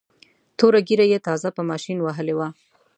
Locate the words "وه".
2.39-2.47